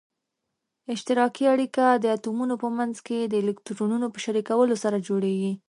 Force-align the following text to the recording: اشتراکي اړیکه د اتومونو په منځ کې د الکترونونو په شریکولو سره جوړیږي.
اشتراکي 0.93 1.43
اړیکه 1.53 1.83
د 2.03 2.05
اتومونو 2.15 2.55
په 2.63 2.67
منځ 2.77 2.95
کې 3.07 3.19
د 3.23 3.33
الکترونونو 3.41 4.05
په 4.13 4.19
شریکولو 4.25 4.75
سره 4.83 4.97
جوړیږي. 5.07 5.53